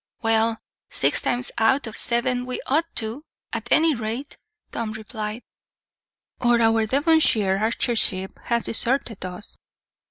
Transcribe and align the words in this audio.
"Well, 0.23 0.57
six 0.89 1.21
times 1.21 1.51
out 1.59 1.85
of 1.85 1.95
seven 1.95 2.47
we 2.47 2.59
ought 2.65 2.87
to, 2.95 3.23
at 3.53 3.71
any 3.71 3.93
rate," 3.93 4.35
Tom 4.71 4.93
replied; 4.93 5.43
"or 6.39 6.59
our 6.59 6.87
Devonshire 6.87 7.59
archership 7.59 8.31
has 8.45 8.63
deserted 8.63 9.23
us." 9.23 9.59